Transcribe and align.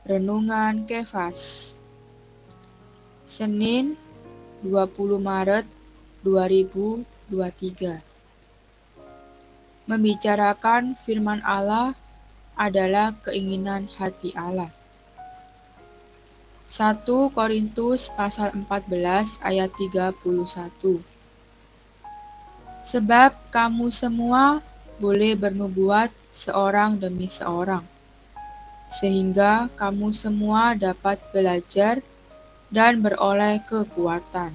Renungan 0.00 0.88
Kefas. 0.88 1.76
Senin 3.28 4.00
20 4.64 5.20
Maret 5.20 5.68
2023 6.24 8.00
Membicarakan 9.84 10.96
firman 11.04 11.44
Allah 11.44 11.92
adalah 12.56 13.12
keinginan 13.28 13.92
hati 14.00 14.32
Allah. 14.32 14.72
1 16.72 17.04
Korintus 17.36 18.08
pasal 18.16 18.56
14 18.56 19.36
ayat 19.44 19.68
31 19.76 20.16
Sebab 22.88 23.36
kamu 23.52 23.92
semua 23.92 24.64
boleh 24.96 25.36
bernubuat 25.36 26.08
seorang 26.32 26.96
demi 26.96 27.28
seorang, 27.28 27.84
sehingga 28.98 29.70
kamu 29.78 30.10
semua 30.10 30.74
dapat 30.74 31.22
belajar 31.30 32.02
dan 32.70 32.98
beroleh 32.98 33.62
kekuatan. 33.66 34.50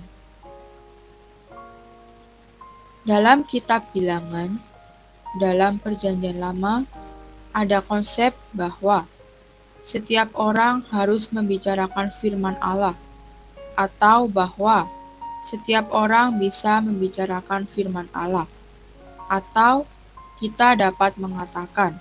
Dalam 3.06 3.46
kitab 3.46 3.86
bilangan, 3.94 4.58
dalam 5.38 5.78
perjanjian 5.78 6.42
lama, 6.42 6.84
ada 7.54 7.80
konsep 7.86 8.34
bahwa 8.52 9.06
setiap 9.86 10.34
orang 10.34 10.82
harus 10.90 11.30
membicarakan 11.30 12.10
firman 12.18 12.58
Allah, 12.58 12.98
atau 13.78 14.26
bahwa 14.26 14.90
setiap 15.46 15.86
orang 15.94 16.42
bisa 16.42 16.82
membicarakan 16.82 17.70
firman 17.70 18.10
Allah, 18.10 18.50
atau 19.30 19.86
kita 20.42 20.74
dapat 20.74 21.14
mengatakan 21.22 21.94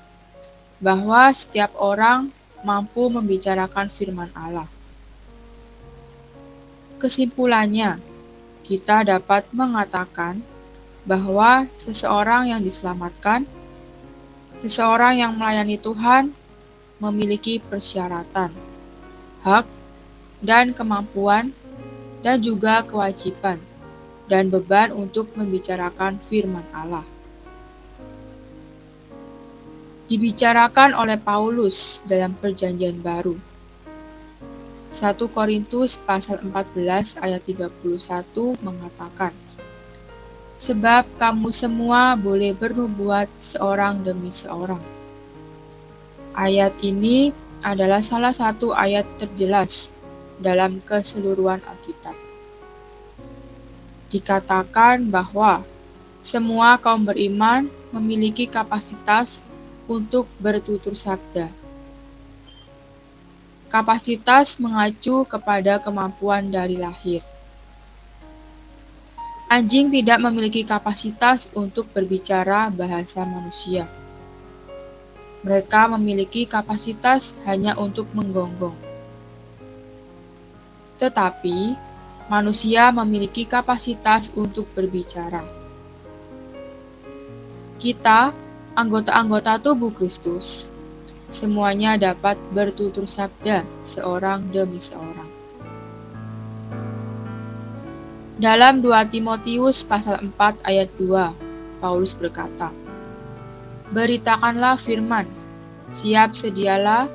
bahwa 0.82 1.30
setiap 1.30 1.70
orang 1.78 2.30
mampu 2.64 3.06
membicarakan 3.12 3.92
firman 3.92 4.32
Allah. 4.32 4.66
Kesimpulannya, 6.98 8.00
kita 8.64 9.04
dapat 9.04 9.44
mengatakan 9.52 10.40
bahwa 11.04 11.68
seseorang 11.76 12.48
yang 12.48 12.64
diselamatkan, 12.64 13.44
seseorang 14.64 15.20
yang 15.20 15.36
melayani 15.36 15.76
Tuhan, 15.76 16.32
memiliki 16.96 17.60
persyaratan, 17.60 18.48
hak, 19.44 19.68
dan 20.40 20.72
kemampuan, 20.72 21.52
dan 22.24 22.40
juga 22.40 22.80
kewajiban 22.88 23.60
dan 24.24 24.48
beban 24.48 24.88
untuk 24.96 25.28
membicarakan 25.36 26.16
firman 26.32 26.64
Allah 26.72 27.04
dibicarakan 30.04 30.92
oleh 30.92 31.16
Paulus 31.16 32.04
dalam 32.04 32.36
perjanjian 32.36 33.00
baru. 33.00 33.36
1 34.94 35.16
Korintus 35.34 35.98
pasal 35.98 36.38
14 36.44 37.18
ayat 37.18 37.42
31 37.42 37.72
mengatakan, 38.62 39.34
Sebab 40.54 41.18
kamu 41.18 41.50
semua 41.50 42.14
boleh 42.14 42.54
bernubuat 42.54 43.26
seorang 43.42 44.06
demi 44.06 44.30
seorang. 44.30 44.80
Ayat 46.32 46.72
ini 46.80 47.34
adalah 47.64 48.04
salah 48.04 48.30
satu 48.30 48.70
ayat 48.70 49.04
terjelas 49.18 49.90
dalam 50.38 50.78
keseluruhan 50.84 51.58
Alkitab. 51.64 52.16
Dikatakan 54.14 55.10
bahwa 55.10 55.66
semua 56.22 56.78
kaum 56.78 57.02
beriman 57.02 57.66
memiliki 57.90 58.46
kapasitas 58.46 59.42
untuk 59.90 60.30
bertutur 60.40 60.96
sabda. 60.96 61.48
Kapasitas 63.68 64.56
mengacu 64.62 65.26
kepada 65.26 65.82
kemampuan 65.82 66.46
dari 66.48 66.78
lahir. 66.78 67.20
Anjing 69.50 69.92
tidak 69.92 70.18
memiliki 70.24 70.64
kapasitas 70.64 71.50
untuk 71.52 71.90
berbicara 71.90 72.70
bahasa 72.70 73.26
manusia. 73.26 73.84
Mereka 75.44 75.92
memiliki 75.98 76.48
kapasitas 76.48 77.36
hanya 77.44 77.76
untuk 77.76 78.08
menggonggong. 78.16 78.74
Tetapi, 80.96 81.76
manusia 82.32 82.88
memiliki 82.88 83.44
kapasitas 83.44 84.32
untuk 84.32 84.64
berbicara. 84.72 85.44
Kita 87.76 88.32
anggota-anggota 88.74 89.62
tubuh 89.62 89.94
Kristus, 89.94 90.66
semuanya 91.30 91.94
dapat 91.94 92.34
bertutur 92.50 93.06
sabda 93.06 93.62
seorang 93.86 94.50
demi 94.50 94.82
seorang. 94.82 95.30
Dalam 98.34 98.82
2 98.82 99.14
Timotius 99.14 99.86
pasal 99.86 100.18
4 100.18 100.66
ayat 100.66 100.90
2, 100.98 101.78
Paulus 101.78 102.18
berkata, 102.18 102.74
Beritakanlah 103.94 104.74
firman, 104.74 105.30
siap 105.94 106.34
sedialah, 106.34 107.06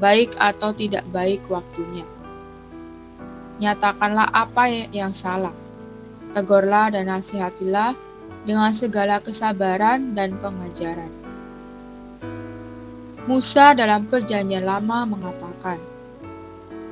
baik 0.00 0.32
atau 0.40 0.72
tidak 0.72 1.04
baik 1.12 1.44
waktunya. 1.52 2.08
Nyatakanlah 3.60 4.32
apa 4.32 4.64
yang 4.96 5.12
salah, 5.12 5.52
tegurlah 6.32 6.88
dan 6.88 7.12
nasihatilah 7.12 7.92
dengan 8.42 8.74
segala 8.74 9.22
kesabaran 9.22 10.18
dan 10.18 10.34
pengajaran. 10.42 11.10
Musa 13.22 13.70
dalam 13.70 14.10
Perjanjian 14.10 14.66
Lama 14.66 15.06
mengatakan, 15.06 15.78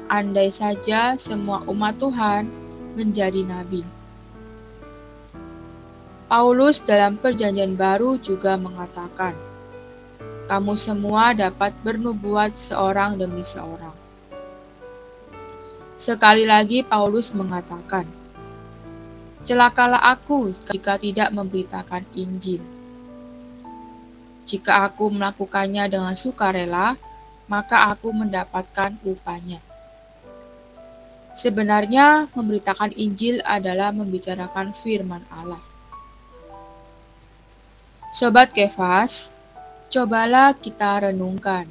"Andai 0.07 0.55
saja 0.55 1.19
semua 1.19 1.67
umat 1.67 1.99
Tuhan 1.99 2.47
menjadi 2.95 3.43
nabi." 3.43 3.83
Paulus 6.31 6.79
dalam 6.87 7.19
Perjanjian 7.19 7.75
Baru 7.75 8.15
juga 8.23 8.55
mengatakan, 8.55 9.35
"Kamu 10.47 10.79
semua 10.79 11.35
dapat 11.35 11.75
bernubuat 11.83 12.55
seorang 12.55 13.19
demi 13.19 13.43
seorang." 13.43 13.99
Sekali 15.99 16.47
lagi, 16.47 16.87
Paulus 16.87 17.35
mengatakan, 17.35 18.07
Celakalah 19.49 20.05
aku 20.05 20.53
jika 20.69 21.01
tidak 21.01 21.33
memberitakan 21.33 22.05
Injil. 22.13 22.61
Jika 24.45 24.85
aku 24.91 25.09
melakukannya 25.15 25.89
dengan 25.89 26.13
sukarela, 26.19 26.99
maka 27.47 27.91
aku 27.91 28.13
mendapatkan 28.13 28.95
upahnya. 29.07 29.63
Sebenarnya, 31.41 32.29
memberitakan 32.37 32.93
Injil 33.01 33.41
adalah 33.47 33.95
membicarakan 33.97 34.77
firman 34.85 35.25
Allah. 35.33 35.63
Sobat 38.13 38.53
Kefas, 38.53 39.33
cobalah 39.89 40.53
kita 40.53 41.09
renungkan. 41.09 41.65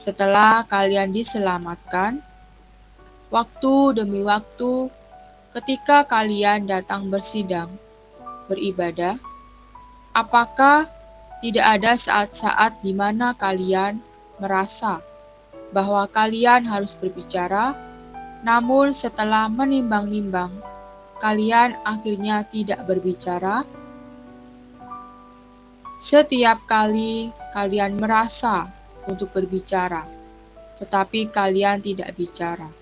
Setelah 0.00 0.64
kalian 0.64 1.12
diselamatkan, 1.12 2.24
waktu 3.28 4.00
demi 4.00 4.24
waktu 4.24 4.88
ketika 5.52 6.08
kalian 6.08 6.64
datang 6.64 7.12
bersidang, 7.12 7.68
beribadah, 8.48 9.20
apakah 10.16 10.88
tidak 11.44 11.66
ada 11.78 11.92
saat-saat 12.00 12.80
di 12.80 12.96
mana 12.96 13.36
kalian 13.36 14.00
merasa 14.40 15.04
bahwa 15.76 16.08
kalian 16.08 16.64
harus 16.64 16.96
berbicara, 16.96 17.76
namun 18.40 18.96
setelah 18.96 19.52
menimbang-nimbang, 19.52 20.52
kalian 21.20 21.76
akhirnya 21.84 22.48
tidak 22.48 22.80
berbicara? 22.88 23.64
Setiap 26.02 26.64
kali 26.66 27.30
kalian 27.54 28.00
merasa 28.00 28.66
untuk 29.06 29.30
berbicara, 29.36 30.02
tetapi 30.80 31.30
kalian 31.30 31.78
tidak 31.78 32.10
bicara 32.18 32.81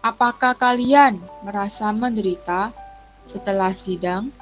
Apakah 0.00 0.56
kalian 0.56 1.20
merasa 1.44 1.92
menderita 1.92 2.72
setelah 3.28 3.76
sidang? 3.76 4.32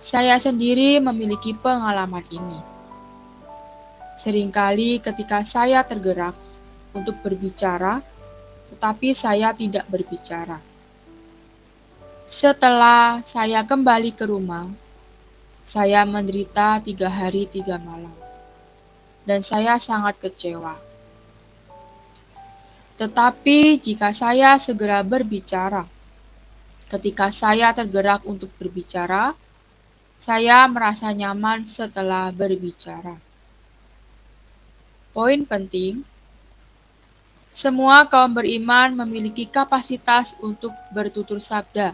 Saya 0.00 0.40
sendiri 0.40 0.96
memiliki 1.04 1.52
pengalaman 1.52 2.24
ini. 2.32 2.60
Seringkali 4.24 5.04
ketika 5.04 5.44
saya 5.44 5.84
tergerak 5.84 6.32
untuk 6.96 7.12
berbicara, 7.20 8.00
tetapi 8.72 9.12
saya 9.12 9.52
tidak 9.52 9.84
berbicara. 9.84 10.56
Setelah 12.24 13.20
saya 13.20 13.68
kembali 13.68 14.16
ke 14.16 14.24
rumah, 14.24 14.64
saya 15.60 16.08
menderita 16.08 16.80
tiga 16.80 17.12
hari 17.12 17.44
tiga 17.52 17.76
malam, 17.76 18.16
dan 19.28 19.44
saya 19.44 19.76
sangat 19.76 20.16
kecewa. 20.24 20.91
Tetapi 23.00 23.80
jika 23.80 24.12
saya 24.12 24.60
segera 24.60 25.00
berbicara, 25.00 25.88
ketika 26.92 27.32
saya 27.32 27.72
tergerak 27.72 28.20
untuk 28.28 28.52
berbicara, 28.60 29.32
saya 30.20 30.62
merasa 30.68 31.08
nyaman 31.10 31.64
setelah 31.64 32.28
berbicara. 32.30 33.16
Poin 35.12 35.40
penting, 35.44 36.04
semua 37.52 38.08
kaum 38.08 38.32
beriman 38.32 38.96
memiliki 39.04 39.44
kapasitas 39.44 40.32
untuk 40.40 40.72
bertutur 40.88 41.36
sabda, 41.36 41.92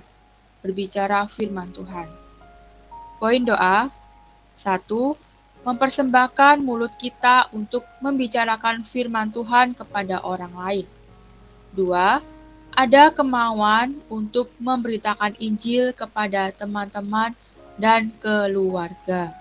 berbicara 0.62 1.26
firman 1.26 1.70
Tuhan. 1.74 2.06
Poin 3.18 3.42
doa, 3.42 3.90
satu, 4.54 5.18
mempersembahkan 5.66 6.62
mulut 6.62 6.94
kita 6.98 7.50
untuk 7.50 7.86
membicarakan 7.98 8.86
firman 8.86 9.30
Tuhan 9.34 9.74
kepada 9.74 10.22
orang 10.22 10.54
lain. 10.54 10.86
Dua, 11.74 12.22
ada 12.74 13.10
kemauan 13.10 13.98
untuk 14.06 14.52
memberitakan 14.62 15.34
Injil 15.42 15.90
kepada 15.90 16.54
teman-teman 16.54 17.34
dan 17.74 18.10
keluarga. 18.22 19.34